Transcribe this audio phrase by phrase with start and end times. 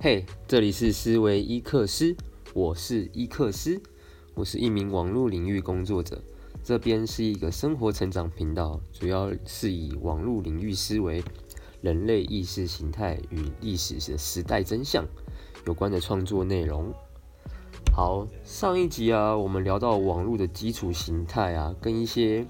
[0.00, 2.14] 嘿，这里是思维伊克斯，
[2.54, 3.82] 我是伊克斯，
[4.34, 6.22] 我是一名网络领域工作者。
[6.62, 11.20] 这边是一个生活成长频道，主要是以网络领域思维、
[11.80, 15.04] 人类意识形态与历史的时代真相
[15.66, 16.94] 有关的创作内容。
[17.92, 22.46] 好，上一集啊，我们聊到网络的基础形态啊，跟一些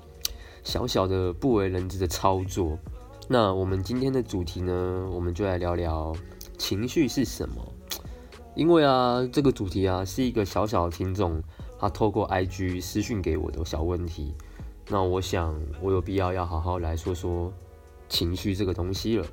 [0.62, 2.78] 小小的不为人知的操作。
[3.26, 6.14] 那我们今天的主题呢，我们就来聊聊。
[6.58, 7.72] 情绪是什么？
[8.54, 11.40] 因为啊，这个主题啊是一个小小的听众，
[11.78, 14.34] 他透过 IG 私讯给我的小问题。
[14.88, 17.52] 那我想，我有必要要好好来说说
[18.08, 19.26] 情绪这个东西了。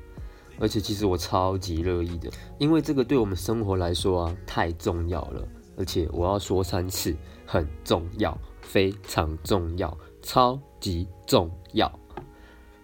[0.59, 2.29] 而且，其实我超级乐意的，
[2.59, 5.45] 因为这个对我们生活来说啊太重要了。
[5.77, 7.13] 而且我要说三次，
[7.45, 11.91] 很重要，非常重要，超级重要。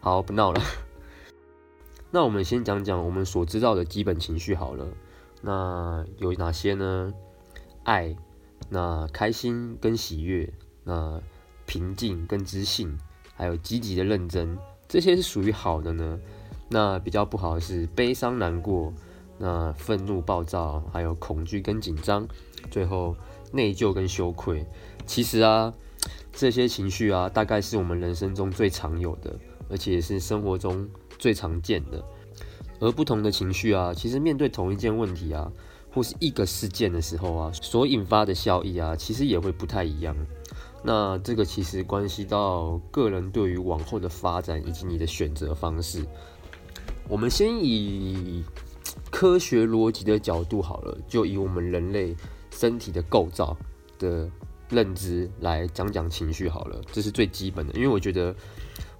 [0.01, 0.61] 好，不闹了。
[2.13, 4.85] 那我们先讲讲我们所知道的基本情绪好了。
[5.41, 7.11] 那有哪些呢？
[7.83, 8.15] 爱，
[8.69, 10.51] 那开心跟喜悦，
[10.83, 11.19] 那
[11.65, 12.95] 平静跟知性，
[13.33, 14.57] 还有积极的认真，
[14.89, 16.19] 这些是属于好的呢。
[16.69, 18.93] 那比较不好的是悲伤、难过，
[19.37, 22.27] 那愤怒、暴躁，还有恐惧跟紧张，
[22.69, 23.15] 最后
[23.53, 24.65] 内疚跟羞愧。
[25.05, 25.73] 其实啊，
[26.33, 29.33] 这些情绪啊，大概是我们人生中最常有的，
[29.69, 30.89] 而且是生活中。
[31.21, 32.03] 最常见的，
[32.79, 35.51] 而不同的情绪啊，其实面对同一件问题啊，
[35.93, 40.17] 或是一个事件的时候啊，所引发的效益啊，其实也会不太一样。
[40.83, 46.03] 那这个其实关系到个人对于往后的发展以及你的选择方式。
[47.07, 48.43] 我们先以
[49.11, 52.15] 科学逻辑的角度好了，就以我们人类
[52.49, 53.55] 身体的构造
[53.99, 54.27] 的
[54.69, 58.35] 认知来讲讲情绪好了，这是最基本的，因为我觉得。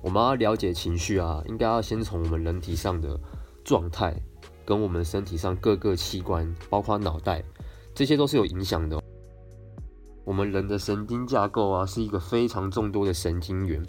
[0.01, 3.19] 我们要了解情绪啊，应该要先从我们人体上的
[3.63, 4.19] 状态，
[4.65, 7.43] 跟我们身体上各个器官，包括脑袋，
[7.93, 8.99] 这些都是有影响的。
[10.23, 13.85] 我们人的神经架构啊，是一个非常众多的神经元。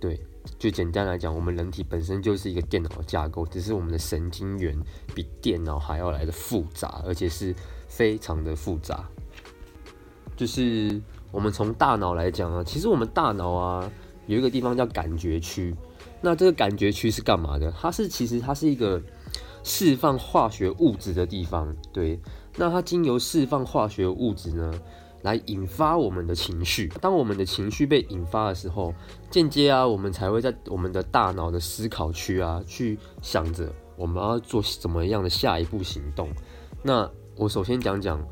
[0.00, 0.24] 对，
[0.56, 4.78] 就简单来讲，我们人体本身就是一个电脑架构，只是我们的神经元
[5.14, 7.52] 比电脑还要来的复杂，而且是
[7.88, 9.04] 非常的复杂。
[10.36, 11.02] 就是
[11.32, 13.90] 我们从大脑来讲啊，其实我们大脑啊。
[14.30, 15.74] 有一个地方叫感觉区，
[16.20, 17.72] 那这个感觉区是干嘛的？
[17.72, 19.02] 它是其实它是一个
[19.64, 22.18] 释放化学物质的地方，对。
[22.56, 24.72] 那它经由释放化学物质呢，
[25.22, 26.86] 来引发我们的情绪。
[27.00, 28.94] 当我们的情绪被引发的时候，
[29.30, 36.28] 间接啊，我们才会在我们的大脑的思考区啊，去想着我们要做怎么样的下一步行动。
[36.84, 38.24] 那我首先讲讲，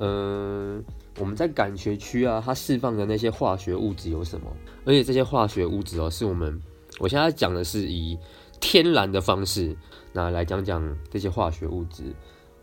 [0.00, 0.82] 嗯、
[1.18, 4.46] 我们在感觉区啊，它释放的那些化学物质有什么？
[4.84, 6.60] 而且这些化学物质哦，是我们
[6.98, 8.18] 我现在讲的是以
[8.60, 9.76] 天然的方式，
[10.12, 12.14] 那来讲讲这些化学物质。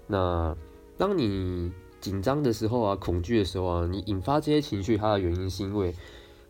[0.07, 0.55] 那
[0.97, 5.93] 当你紧张的时候啊，恐惧的时候啊，你引发这些情绪，它的原因是因为，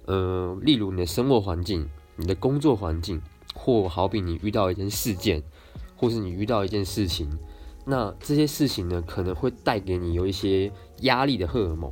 [0.05, 1.87] 呃，例如你的生活环境、
[2.17, 3.21] 你的工作环境，
[3.53, 5.41] 或好比你遇到一件事件，
[5.95, 7.29] 或是你遇到一件事情。
[7.85, 10.71] 那这些事情呢，可能会带给你有一些
[11.01, 11.91] 压力的荷尔蒙。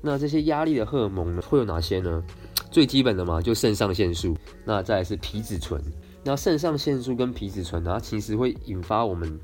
[0.00, 2.22] 那这些压力的荷尔蒙呢，会有哪些呢？
[2.70, 4.36] 最基本的嘛，就肾上腺素。
[4.64, 5.82] 那再来是皮质醇。
[6.22, 9.38] 那肾上腺素跟皮质醇呢，它其实会引发我们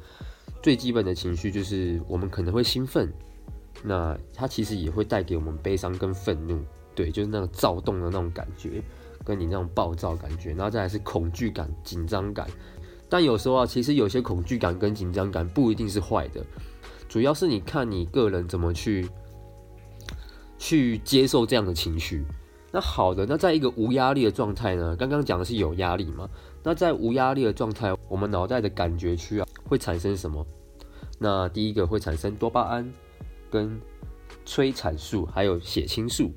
[0.63, 3.13] 最基本的情绪，就是我们可能会兴奋。
[3.83, 6.61] 那它其实也会带给我们悲伤跟愤怒。
[6.95, 8.83] 对，就是那种躁动的那种感觉，
[9.25, 10.51] 跟你那种暴躁感觉。
[10.51, 12.47] 然后再来是恐惧感、紧张感。
[13.13, 16.43] 但有时候啊，其实有些恐惧感跟紧张感不一定是坏的，
[17.11, 19.07] 主要是你看你个人怎么去
[20.57, 22.25] 去接受这样的情绪。
[22.73, 24.97] 那好的，那在一个无压力的状态呢？
[24.97, 26.27] 刚刚讲的是有压力嘛？
[26.63, 30.47] 那在无压力的状态，我们脑袋的感觉区啊会产生什么？
[31.19, 32.91] 那第一个会产生多巴胺、
[33.51, 33.79] 跟
[34.47, 36.33] 催产素，还有血清素，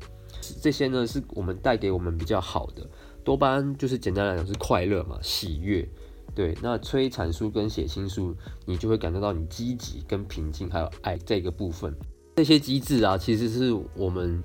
[0.62, 2.86] 这些呢是我们带给我们比较好的。
[3.24, 5.88] 多巴胺就是简单来讲是快乐嘛，喜悦。
[6.36, 8.36] 对，那催产素跟血清素，
[8.66, 11.96] 你就会感觉到你积极跟平静，还有爱这个部分。
[12.36, 14.44] 这些机制啊，其实是我们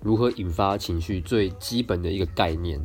[0.00, 2.80] 如何引发情绪最基本的一个概念。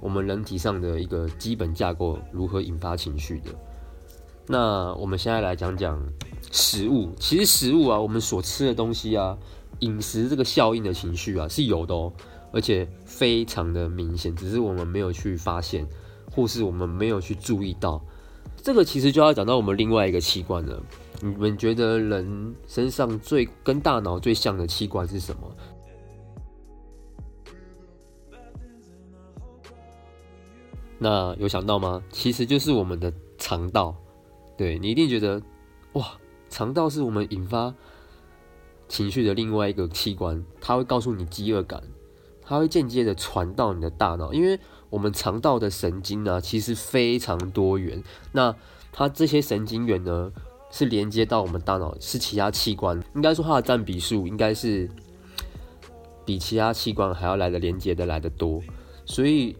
[0.00, 3.50] 我们人体上的一个基本架构，如何引发情绪的。
[4.46, 6.00] 那我们现在来讲讲
[6.52, 7.10] 食物。
[7.18, 9.36] 其实食物啊，我们所吃的东西啊，
[9.80, 12.12] 饮食这个效应的情绪啊是有的哦，
[12.52, 15.84] 而且非常的明显，只是我们没有去发现。
[16.38, 18.00] 或是我们没有去注意到，
[18.62, 20.80] 这个其实就要讲到我们另外一个器官了。
[21.20, 25.52] 你们觉得人身上最跟大脑最像的器官是什么？
[30.96, 32.00] 那有想到吗？
[32.08, 33.96] 其实就是我们的肠道。
[34.56, 35.42] 对，你一定觉得
[35.94, 36.12] 哇，
[36.48, 37.74] 肠道是我们引发
[38.86, 41.82] 情绪的另外一个器官，它会告诉你饥饿感，
[42.40, 44.56] 它会间接的传到你的大脑，因为
[44.90, 48.02] 我们肠道的神经呢、啊，其实非常多元。
[48.32, 48.54] 那
[48.92, 50.32] 它这些神经元呢，
[50.70, 54.88] 是连接到我们大脑，是其他器官，应该说它的占比数应该是
[56.24, 58.60] 比其他器官还要来的连接的来得多。
[59.04, 59.56] 所以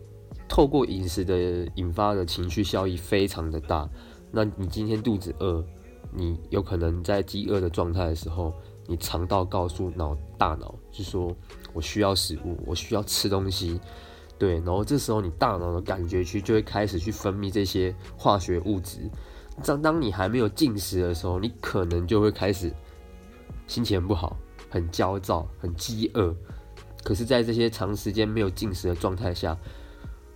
[0.49, 3.89] 透过饮食的引发的情绪效益非常的大。
[4.31, 5.65] 那你今天肚子饿，
[6.13, 8.53] 你有可能在饥饿的状态的时候。
[8.91, 11.37] 你肠道告诉脑大脑，就说
[11.75, 13.79] 我需要食物，我需要吃东西，
[14.39, 19.01] 对，然后这时候你大脑的感觉区就会开始去分泌这些化学物质。
[19.65, 22.73] 当当你还没有进食的时候，你可能就会开始
[23.67, 24.37] 心情不好，
[24.71, 26.35] 很焦躁，很饥饿。
[27.03, 29.57] 可是，在这些长时间没有进食的状态下，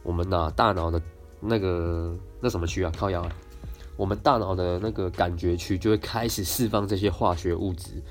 [0.02, 1.00] 我们呢，大脑的
[1.40, 3.32] 那个那什么区啊，靠腰啊，
[3.96, 8.02] 我们大脑的那个感觉区就会开始释放这些化学物质。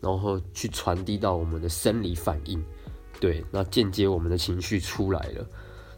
[0.00, 2.64] 然后去传递到我们的生理反应，
[3.20, 5.46] 对，那间接我们的情绪出来了。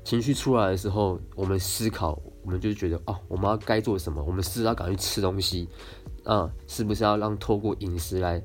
[0.02, 4.22] 情绪出来的时候，我们思考，我们就觉得哦，我们要该做什么？
[4.25, 5.69] 我们是要赶快吃东西，
[6.25, 8.43] 啊，是不是要让透过饮食来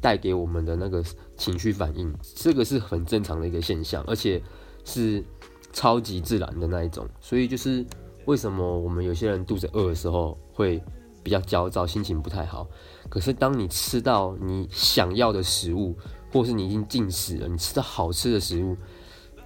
[0.00, 1.00] 带给我们的那个
[1.36, 2.12] 情绪反应？
[2.34, 4.42] 这个是很正常的一个现象，而且
[4.84, 5.24] 是
[5.72, 7.08] 超级自然的那一种。
[7.20, 7.86] 所以就是
[8.24, 10.82] 为什么我们有些人肚子饿的时候会
[11.22, 12.68] 比较焦躁，心情不太好。
[13.08, 15.96] 可是当你吃到你想要的食物，
[16.32, 18.76] 或是你已经进食了，你吃到好吃的食物，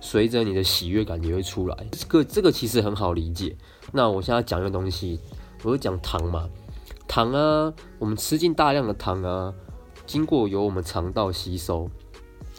[0.01, 1.87] 随着你的喜悦感也会出来。
[1.93, 3.57] 这个这个其实很好理解。
[3.93, 5.19] 那我现在讲一个东西，
[5.63, 6.49] 我就讲糖嘛，
[7.09, 9.55] 糖啊，我们吃进大量的糖啊，
[10.07, 11.89] 经过由我们肠道吸收，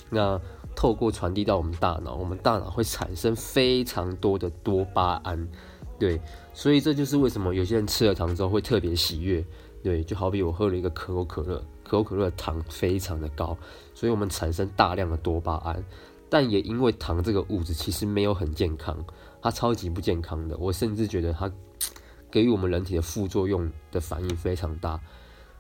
[0.09, 0.39] 那
[0.75, 5.47] 透过传递到我们大脑，我们大脑会产生非常多的多巴胺。
[5.97, 6.19] 对，
[6.53, 9.45] 所以这就是为什么有些人吃了糖之后会特别喜悦。
[9.81, 13.57] 对，就好比我喝了一个可口可乐，可口可乐的糖非常的高，
[13.93, 15.81] 所以我们产生大量的多巴胺。
[16.27, 18.97] 但也因为糖这个物质其实没有很健康，
[19.41, 20.57] 它超级不健康的。
[20.57, 21.49] 我甚至觉得它
[22.31, 24.99] 给予我们人体的副作用的反应非常大。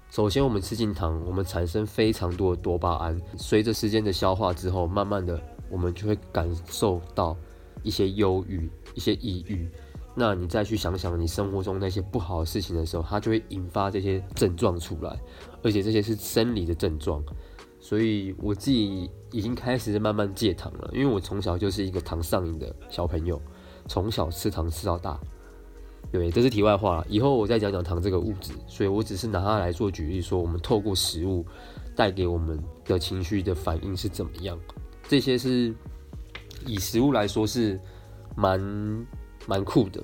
[0.09, 7.37] 首先，我们吃进糖，我们产生非常多的多巴胺，随着时间的消化之后，慢慢的我们就会感受到
[7.83, 9.69] 一些忧郁、一些抑郁。
[10.17, 15.19] 那你再去想想你生活中那些不好的事情的时候，它就会引发这些症状出来，
[15.61, 17.21] 而且这些是生理的症状。
[17.81, 23.39] 所以我自己已经开始慢慢戒糖了，因为我从小就是一个糖上瘾的小朋友，
[23.89, 25.19] 从小吃糖吃到大。
[26.11, 28.53] 对，这是题外话，以后我再讲讲糖这个物质。
[28.67, 31.45] 所以我只是拿它来做举例，说我们透过食物
[31.93, 34.57] 带给我们的情绪的反应是怎么样。
[35.09, 35.75] 这些是
[36.65, 37.77] 以食物来说是
[38.33, 39.05] 蛮。
[39.47, 40.01] 蛮酷的，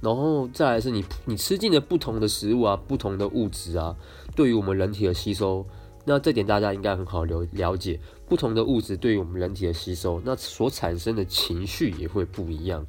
[0.00, 3.94] 然后再来是你你吃进了不同的食物啊，不同的物质啊，
[4.34, 5.66] 对于我们人体的吸收，
[6.04, 8.00] 那这点大家应该很好了了解。
[8.28, 12.86] 不同的物质对于我们人体的吸收，那所产生的情绪也会不一样。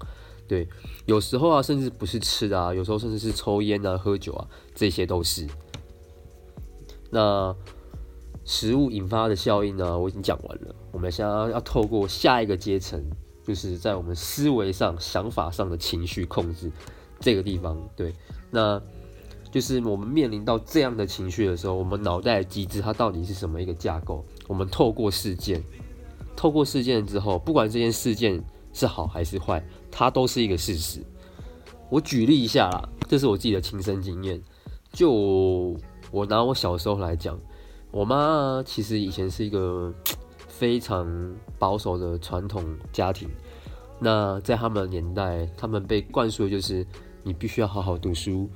[0.48, 0.68] 对，
[1.06, 5.48] 有时候啊，甚至不是吃的啊，有时候甚至是抽烟啊、喝酒啊，这些都是。
[7.12, 7.56] 那
[8.46, 10.76] 食物引发的效应呢，我已经讲完了。
[10.92, 13.04] 我们现在要透过下一个阶层。
[13.50, 16.72] 就是在我们思维上、想法上的情绪控制
[17.20, 18.14] 这个地方，对，
[18.52, 18.80] 那
[19.52, 24.24] 就是我们面临到这样的情绪的时候，我们脑袋的机制它到底是什么一个架构？
[24.48, 25.64] 我们透过事件，
[26.36, 28.40] 透过事件之后，不管这件事件
[28.72, 31.00] 是好还是坏，它都是一个事实。
[31.90, 34.40] 我举例一下啦，这是我自己的亲身经验。
[34.94, 35.76] 就
[36.12, 37.36] 我拿我小时候来讲，
[37.90, 39.92] 我妈其实以前是一个。
[40.60, 41.08] 非常
[41.58, 42.62] 保守的传统
[42.92, 43.30] 家庭，
[43.98, 46.86] 那在他们的年代，他们被灌输的就是
[47.24, 48.50] 你必须要好好读书，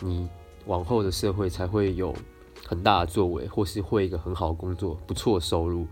[0.00, 0.26] 你
[0.64, 2.14] 往后的社会才会有
[2.66, 5.86] 很大的作为，或是会一个很好的工作、不错的收入。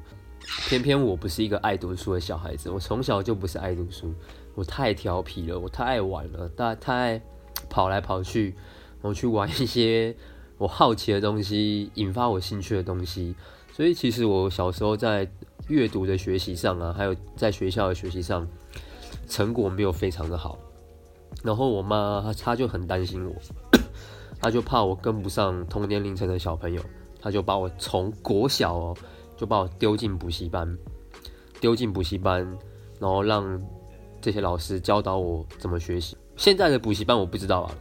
[0.69, 4.11] 偏偏我不是一个爱读书的小孩子，我从小就不是爱读书，
[4.55, 7.23] 我太调皮了，我太爱玩了，太太爱
[7.69, 8.55] 跑来跑去，
[9.03, 10.17] 然后去玩一些
[10.57, 13.37] 我好奇的东西，引发我兴趣的东西。
[13.73, 15.27] 所以其实我小时候在
[15.69, 18.47] 阅读的学习上啊，还有在学校的学习上，
[19.27, 20.59] 成果没有非常的好。
[21.43, 23.35] 然后我妈她就很担心我，
[24.39, 26.83] 她就怕我跟不上同年龄层的小朋友，
[27.19, 28.97] 她就把我从国小哦，
[29.37, 30.77] 就把我丢进补习班，
[31.59, 32.45] 丢进补习班，
[33.01, 33.59] 然后让
[34.21, 36.15] 这些老师教导我怎么学习。
[36.37, 37.75] 现在的补习班我不知道啊，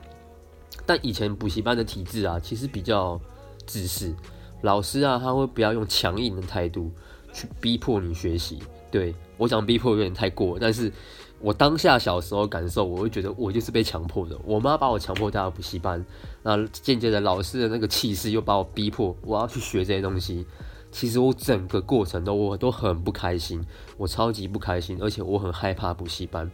[0.86, 3.20] 但以前补习班的体制啊，其实比较
[3.68, 4.16] 自私。
[4.62, 6.92] 老师啊，他会不要用强硬的态度
[7.34, 8.60] 去逼迫你学习。
[8.90, 10.92] 对，我讲逼迫有点太过，但是
[11.40, 14.38] 我当下小时候感受，我会觉得我就是被强迫的。
[14.44, 16.06] 我妈把我强迫带到补习班，
[16.44, 20.46] 那渐渐的老师的那个气势又把我逼迫，我要去学这些东西。
[20.92, 23.66] 其实我整个过程都我都很不开心，
[23.96, 26.52] 我超级不开心，而且我很害怕补习班。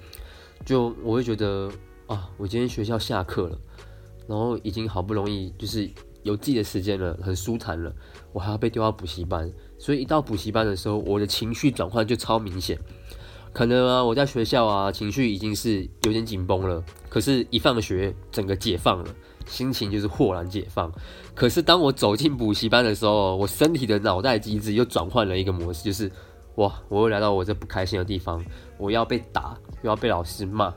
[0.64, 1.72] 就我会觉得
[2.06, 3.58] 啊，我今天学校下课了，
[4.28, 5.90] 然后已经好不容易就是
[6.28, 7.92] 有自己的时间了，很舒坦了，
[8.34, 9.52] 我还要被丢到补习班。
[9.80, 12.78] 所以一到补习班的时候，我的情绪转换就超明显。
[13.54, 16.84] 可能啊，我在学校啊，情绪已经是有点紧绷了。
[17.10, 19.16] 可是，一放学，整个解放了，
[19.48, 20.92] 心情就是豁然解放。
[21.34, 26.12] 可是，当我走进补习班的时候，我身体的脑袋机制又转换了一个模式，就是
[26.56, 28.44] 哇，我又来到我这不开心的地方，
[28.78, 30.72] 我要被打，又要被老师骂，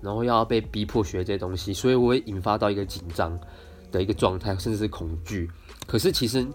[0.00, 3.38] 然后又要被逼迫学这些东西，所以我会引发到一个紧张
[3.98, 5.50] 的一个状态，甚至是恐惧。
[5.86, 6.46] 可是，其实。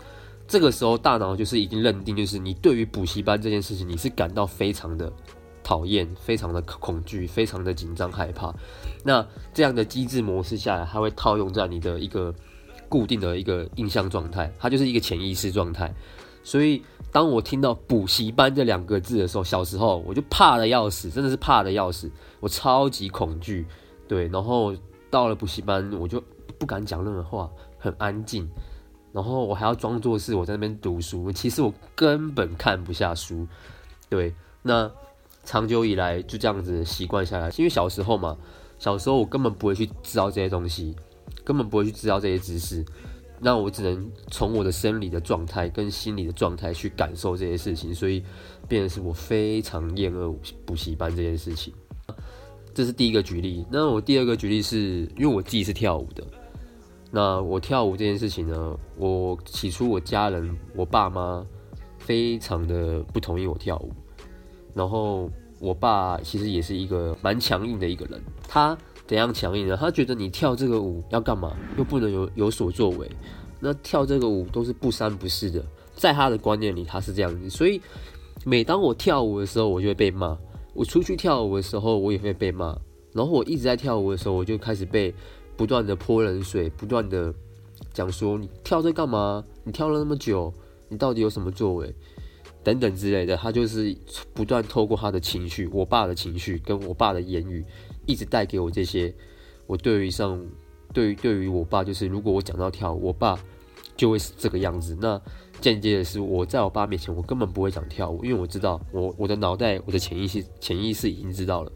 [0.51, 5.13] 这个时候，大脑就是已经认定，就是你对于补习班这件事情，你是感到非常的
[5.61, 8.51] 讨厌、非常的恐惧、非常的紧张、害怕。
[9.03, 12.33] 那这样的机制模式下来，它会套用在你的一个
[12.87, 15.93] 固定的一个印象状态，它就是一个潜意识状态。
[16.43, 16.81] 所以，
[17.11, 23.67] 当我听到补习班这两个字的时候，小时候我就怕得要死，真的是怕得要死，我超级恐惧。
[24.07, 24.75] 对，然后
[25.11, 26.19] 到了补习班，我就
[26.59, 27.49] 不敢讲任何话，
[27.79, 28.47] 很安静。
[29.11, 33.47] 然后我还要装作是我在那边读书，其实我根本看不下书。
[34.07, 34.91] 对，那
[35.43, 38.37] 长久以来就这样子习惯下来，因为小时候嘛，
[38.77, 40.95] 小时候我根本不会去知道这些东西，
[41.43, 42.85] 根本不会去知道这些知识，
[43.39, 48.23] 那我只能从我的生理的状态跟心理的状态去感受这些事情，所以
[48.67, 50.35] 变得是我非常厌恶
[50.67, 51.73] 补习班这件事情。
[52.75, 53.65] 这是第一个举例。
[53.71, 56.23] 那我第二个举例是因为我自己是跳舞的。
[57.11, 61.43] 那我跳舞这件事情呢，我起初我家人，我爸妈
[61.97, 63.91] 非常的不同意我跳舞，
[64.75, 65.27] 然后
[65.59, 69.75] 我爸其实也是一个蛮强硬的一个人，他怎样强硬呢？
[69.75, 71.57] 他觉得你跳这个舞要干嘛？
[71.79, 73.09] 又不能有有所作为，
[73.59, 77.81] 那跳这个舞都是不三不四的，在他的观念里他是这样子，所以
[78.45, 80.37] 每当我跳舞的时候，我就会被骂；
[80.75, 82.77] 我出去跳舞的时候，我也会被骂；
[83.13, 85.11] 然后我一直在跳舞的时候，我就开始被。
[85.59, 87.33] 不断的泼冷水，不断的
[87.91, 89.43] 讲说你跳这干嘛？
[89.65, 90.53] 你跳了那么久，
[90.87, 91.93] 你到底有什么作为？
[92.63, 93.93] 等等之类的，他就是
[94.33, 97.65] 不断透过他的情绪，我爸的情绪跟我爸的言语，
[98.05, 99.13] 一直带给我这些。
[99.67, 100.41] 我对于上，
[100.93, 103.37] 对于对于我爸，就是如果我讲到跳舞，我爸
[103.97, 104.97] 就会是这个样子。
[105.01, 105.21] 那
[105.59, 111.71] 间接的是，我在我爸面前，我根本不会讲跳舞，因为我知道，我我的脑袋，我的潜意识，潜意识已经知道了，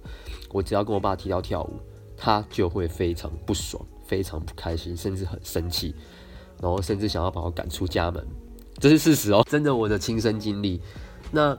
[0.53, 1.73] 我只要跟我爸提到跳舞。
[2.25, 5.93] 他就会非常不爽，非常不开心，甚至很生气，
[6.61, 8.25] 然后甚至想要把我赶出家门，
[8.79, 10.79] 这是事实哦，真的我的亲身经历。
[11.33, 11.57] 那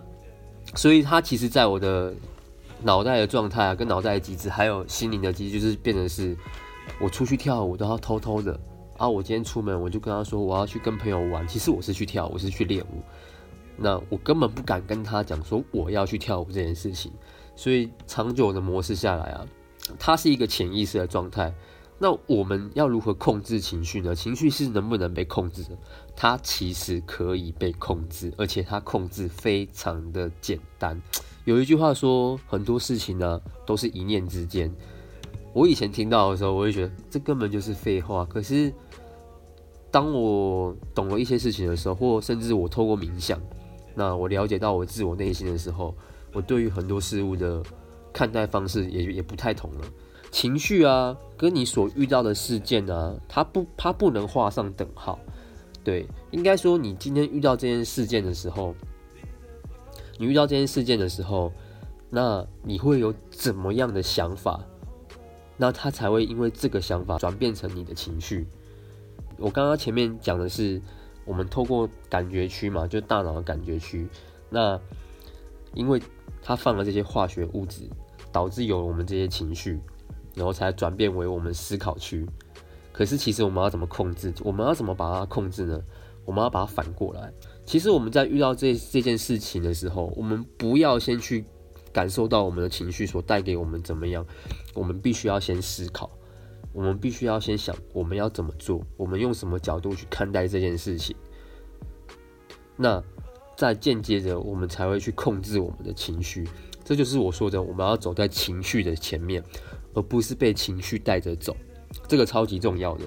[0.75, 2.14] 所以他其实在我的
[2.83, 6.35] 脑袋的状态啊，跟脑袋的机制，还有心灵的机制，就是变成是，
[6.99, 8.59] 我出去跳舞都要偷偷的
[8.97, 9.06] 啊。
[9.06, 13.02] 我今天出门，我就跟他说我要去跟朋友玩，其实我是去跳舞，我是去练舞。
[13.76, 17.12] 那我根本不敢跟他讲说我要去跳舞这件事情。
[17.54, 19.47] 所以长久的模式下来啊。
[19.99, 21.55] 它是一个潜意识的状态，
[21.99, 24.14] 那我们要如何控制情绪呢？
[24.14, 25.76] 情绪是能不能被控制的？
[26.17, 31.00] 它其实可以被控制，而且它控制非常的简单。
[31.45, 34.75] 有一句话说，很多事情呢都是一念之间。
[35.53, 38.25] 我以前听到的时候，我会觉得这根本就是废话。
[38.25, 38.73] 可是
[39.91, 43.41] 当我懂了一些事情的时候，或甚至我透过冥想，
[43.95, 45.95] 那我了解到我自我内心的时候，
[46.33, 47.62] 我对于很多事物的。
[48.14, 49.85] 看待方式也也不太同了，
[50.30, 55.18] 情绪啊，跟你所遇到的事件啊，它不它不能画上等号。
[55.83, 58.75] 对，应该说你今天遇到这件事件的时候，
[60.16, 61.52] 你遇到这件事件的时候，
[62.09, 64.64] 那你会有怎么样的想法？
[65.56, 68.47] 那它才会因为这个想法转变成你的情绪。
[69.37, 70.80] 我刚刚前面讲的是，
[71.25, 74.09] 我们透过感觉区嘛，就大脑的感觉区，
[74.49, 74.80] 那
[75.75, 76.00] 因为
[76.42, 77.88] 它放了这些化学物质。
[78.35, 79.79] 导致有了我们这些情绪，
[80.35, 82.26] 然后才转变为我们思考区。
[82.91, 84.35] 可是，其实我们要怎么控制？
[84.43, 85.81] 我们要怎么把它控制呢？
[86.25, 87.33] 我们要把它反过来。
[87.64, 91.45] 其实我们在遇到这这件事情的时候，我们不要先去
[91.93, 94.26] 感受到我们的情绪所带给我们怎么样。
[94.75, 96.11] 我们必须要先思考，
[96.73, 101.14] 我们必须要先想我们要怎么做，我们用什么角度去看待这件事情。
[102.76, 103.00] 那
[103.57, 106.49] 再间接着，我们才会去控制我们的情绪。
[106.85, 109.43] 这就是我说的，我们要走在情绪的前面，
[109.95, 111.57] 而不是被情绪带着走，
[112.07, 113.05] 这个超级重要的。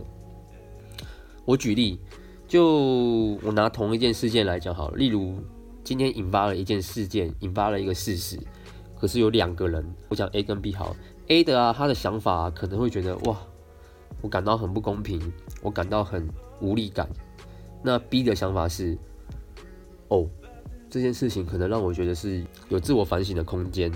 [1.45, 1.99] 我举例，
[2.47, 5.35] 就我拿同一件事件来讲好了，例如
[5.83, 8.39] 今天引发了一件事件，引发了一个事实。
[8.99, 10.95] 可是有两个人，我讲 A 跟 B 好
[11.27, 13.37] ，A 的啊，他的想法，可能会觉得哇，
[14.21, 15.21] 我感到很不公平，
[15.61, 16.27] 我感到很
[16.59, 17.07] 无力感。
[17.83, 18.97] 那 B 的想法是，
[20.07, 20.27] 哦，
[20.89, 23.91] 这件事情可能让我觉得是有自我反省的空间。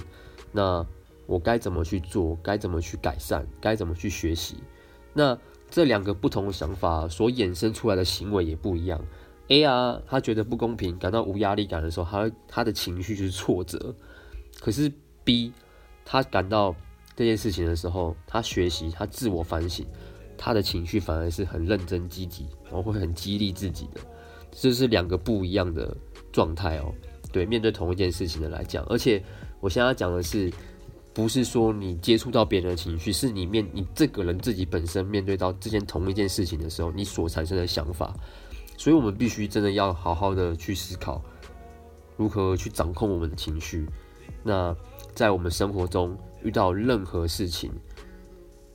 [0.51, 0.85] 那
[1.25, 2.37] 我该怎么去做？
[2.43, 3.45] 该怎么去改善？
[3.59, 4.57] 该怎么去学习？
[5.13, 5.37] 那
[5.69, 8.99] 这两个不同的想法所衍生出来的行为也不一样。
[9.47, 13.93] A 啊，他觉得不公平，感到无压力感的时候，他他的情绪就是挫折。
[14.59, 14.91] 可是
[15.23, 15.53] B，
[16.05, 16.75] 他感到
[17.15, 19.85] 这件事情的时候，他学习，他自我反省，
[20.37, 24.01] 他的情绪反而是很认真积极，然后会很激励自己的。
[24.51, 25.95] 这是两个不一样的
[26.31, 26.93] 状态哦。
[27.31, 29.23] 对，面对同一件事情的来讲，而且
[29.59, 30.51] 我现在要讲的是。
[31.13, 38.15] 不是说你接触到别人的情绪，是你面你这个人自己本身面对到这件同一件事情的时候，你所产生的想法。
[38.77, 41.21] 所以，我们必须真的要好好的去思考，
[42.15, 43.85] 如何去掌控我们的情绪。
[44.41, 44.73] 那
[45.13, 47.69] 在我们生活中遇到任何事情，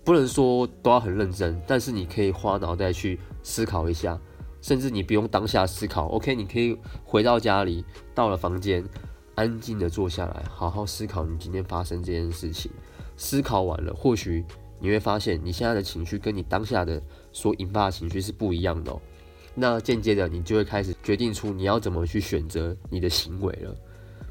[0.04, 4.20] 不能说都要很认真，但是你可以花脑袋去思考一下，
[4.66, 8.84] 甚至你不用当下思考，OK，你可以回到家里，到了房间。
[9.36, 12.72] 安静的坐下来，好好思考你今天发生这件事情。
[13.16, 14.44] 思考完了，或许
[14.80, 19.00] 你会发现你现在的情绪跟你当下的所引发的情绪是不一样的哦。
[19.54, 23.72] 那间接的，你就会开始决定出你要怎么去选择你的行为了。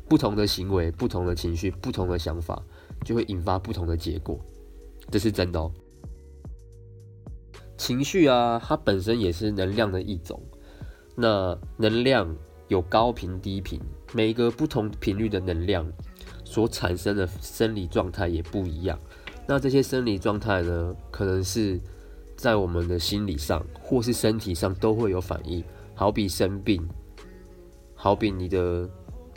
[0.09, 2.61] 不同的行为、不同的情绪、不同的想法，
[3.05, 4.37] 就会引发不同的结果。
[5.09, 5.71] 这是真的哦。
[7.77, 10.41] 情绪啊，它本身也是能量的一种。
[11.15, 12.35] 那能量。
[12.67, 13.79] 有高频、低频，
[14.11, 15.85] 每一个不同频率的能量
[16.43, 18.99] 所产生的生理状态也不一样。
[19.47, 21.79] 那这些生理状态呢，可能是
[22.35, 25.63] 在我们的心理上或是身体上都会有反应。
[25.93, 26.83] 好比生病，
[27.93, 28.89] 好比你的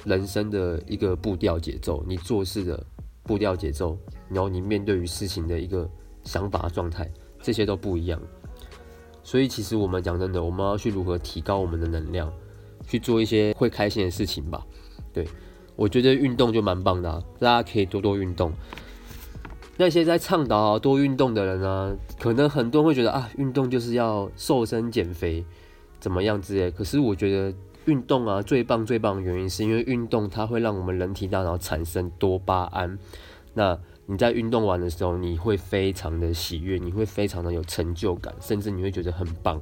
[0.06, 2.82] 人生的一个步调节奏，你做事的
[3.24, 3.98] 步调节奏，
[4.30, 5.86] 然后你面对于事情的一个
[6.24, 7.12] 想法状态，
[7.42, 8.18] 这些都不一样。
[9.28, 12.32] 所以，其实我们讲真的，我们要去如何提高我们的能量。
[12.86, 14.64] 去做一些会开心的事情吧，
[15.12, 15.28] 对，
[15.76, 18.50] 我觉得运动就蛮棒的啊，大家可以多多运动。
[19.76, 25.44] 那些在倡导多运动的人呢，可能很多人会觉得啊，运动就是要瘦身减肥，
[26.00, 26.70] 怎么样之类。
[26.70, 32.98] 可是我觉得运动啊，最棒最棒的原因是因为运动它会让我们人体大脑产生多巴胺。
[33.52, 33.78] 那
[34.10, 39.60] 你在运动完的时候，你会非常的喜悦，你会非常的有成就感，甚至你会觉得很棒。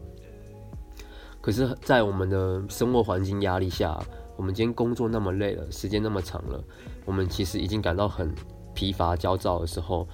[1.41, 4.01] 可是，在我们的生活环境压力下，
[4.37, 6.63] 我们今天工作那么累了，时间那么长了，
[7.05, 8.33] 我们其实已经感到很
[8.73, 10.07] 疲乏、焦躁的时候，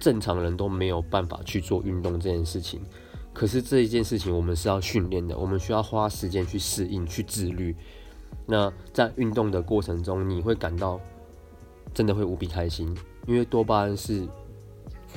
[0.00, 2.80] 正常人都没有办法去做运动这件事情。
[3.32, 7.76] 可是这一件事情，我们是要训练的，我们需要花时间去适应、去自律。
[8.44, 11.00] 那在运动的过程中，你会感到
[11.98, 14.24] 真的会无比开心，因为多巴胺是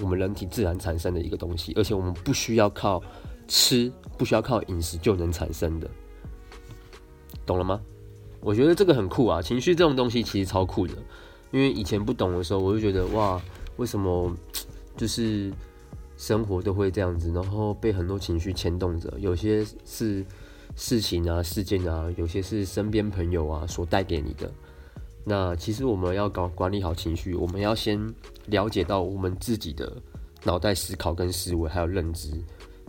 [0.01, 2.99] 我们人体自然产生的一个东西，而且我们不需要靠。
[3.47, 5.89] 吃不需要靠饮食就能产生的，
[7.45, 7.81] 懂了吗？
[8.39, 10.93] 我觉得这个很酷啊，情绪这种东西其实超酷的。
[11.51, 13.41] 因为以前不懂的时候，我就觉得哇，
[13.75, 14.33] 为什么
[14.95, 15.51] 就是
[16.15, 19.13] 生活都会这样子，然后被很多情绪牵动着。
[19.19, 20.25] 有些是
[20.77, 24.49] 事情啊、事件啊，有些是身边朋友啊所带给你的。
[25.23, 28.13] 那其实我们要搞管理好情绪，我们要先
[28.47, 29.95] 了解到我们自己的
[30.43, 32.31] 脑袋思考跟思维还有认知。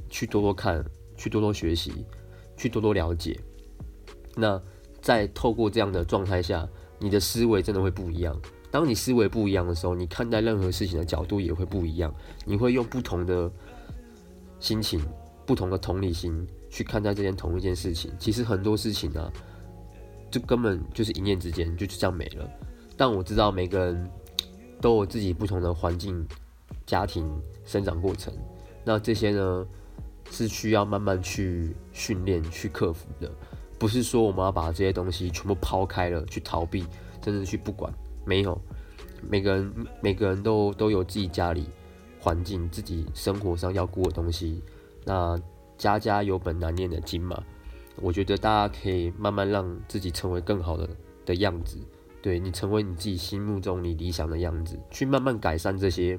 [0.08, 0.84] 去多多看，
[1.16, 2.04] 去多多学习，
[2.54, 3.40] 去多多了解。
[4.36, 4.60] 那
[5.00, 6.68] 在透过这样的状态下，
[6.98, 8.38] 你的思维真的会不一样。
[8.70, 12.14] 当你思维不一样的时候，你看待任何事情的角度也会不一样。
[12.44, 13.50] 你会用不同的
[14.60, 15.00] 心情、
[15.46, 18.10] 不同的同理心去看待这件同一件事情。
[18.18, 19.32] 其实很多事情呢、啊，
[20.32, 22.50] 就根本就是一念之间，就这样没了。
[22.96, 24.10] 但我知道每个人
[24.80, 26.26] 都有自己不同的环境、
[26.84, 27.30] 家庭、
[27.64, 28.34] 生长过程。
[28.84, 29.64] 那这些呢？
[30.30, 33.30] 是需要慢慢去训练、去克服的，
[33.78, 36.86] 不是说我们要把这些东西全部抛开了去逃避，
[37.20, 37.92] 真的去不管。
[38.24, 38.58] 没有，
[39.20, 41.66] 每个人每个人都都有自己家里
[42.18, 44.62] 环境、自己生活上要顾的东西。
[45.04, 45.38] 那
[45.76, 47.42] 家家有本难念的经嘛，
[48.00, 50.88] 我觉得大家可以慢慢让自己成为更好的
[51.26, 51.78] 的样子。
[52.22, 56.18] 对，你成为你自己心目中你理想的样子，去慢慢改善这些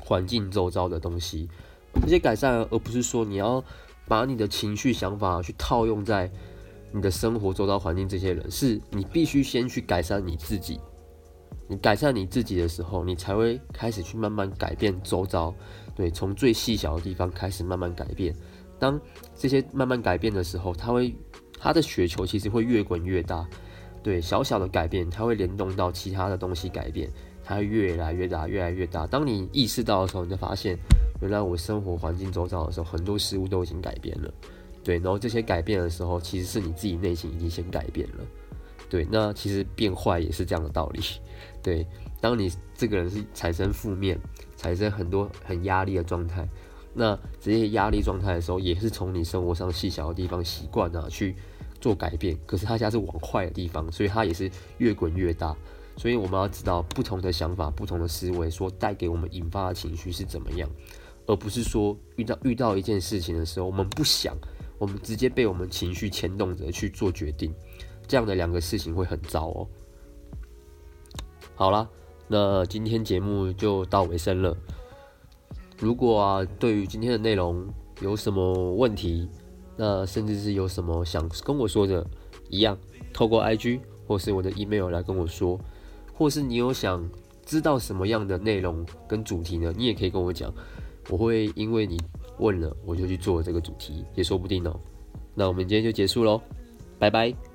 [0.00, 1.48] 环境周遭的东西。
[2.02, 3.62] 这些改善，而不是说你要
[4.06, 6.30] 把你的情绪、想法去套用在
[6.92, 8.08] 你的生活周遭环境。
[8.08, 10.80] 这些人是你必须先去改善你自己。
[11.68, 15.54] 你改善你自己的时候，你才会开始去慢慢改变周遭。
[15.94, 18.34] 对，从最细小的地方开始慢慢改变。
[18.80, 19.00] 当
[19.36, 21.14] 这些慢慢改变的时候，它会
[21.58, 23.46] 它的雪球其实会越滚越大。
[24.02, 27.08] 对，小小的改变，它会联动到其他的东西改变，
[27.44, 29.06] 它会越来越大，越来越大。
[29.06, 30.78] 当你意识到的时候，你就发现，
[31.20, 34.32] 原来我生活环境周遭的时候，很多事物都已经改变了。
[34.82, 38.24] 对，然后这些改变的时候，其实是你自己内心已经先改变了。
[38.88, 41.00] 对，那其实变坏也是这样的道理。
[41.62, 41.86] 对，
[42.22, 44.18] 当你这个人是产生负面，
[44.56, 46.48] 产生很多很压力的状态，
[46.92, 51.36] 那这些压力状态的时候，也是从你生活上细小的地方习惯啊去
[51.80, 52.38] 做改变。
[52.46, 55.56] 可是他家是往坏的地方，所以它也是越滚越大。
[55.96, 60.68] 所以我们要知道不同的想法、不同的思维，说带给我们引发的情绪是怎么样，
[61.26, 64.36] 而不是说遇到遇到一件事情的时候，我们不想。
[64.78, 67.54] 我们直接被我们情绪牵动着去做决定，
[68.08, 69.68] 这样的两个事情会很糟哦。
[71.54, 71.86] 好啦，
[72.26, 74.56] 那今天节目就到尾声了。
[75.80, 77.66] 如果啊，对于今天的内容
[78.00, 79.28] 有什么问题，
[79.76, 82.06] 那甚至是有什么想跟我说的，
[82.48, 82.78] 一样
[83.12, 85.58] 透过 IG 或是我的 email 来跟我说，
[86.14, 87.04] 或是你有想
[87.44, 89.74] 知道什么样的内容跟主题呢？
[89.76, 90.52] 你也可以跟我讲，
[91.08, 91.98] 我会因为你。
[92.38, 94.74] 问了，我就去做这个主题，也说不定哦。
[95.34, 96.40] 那我们今天就结束喽，
[96.98, 97.49] 拜拜。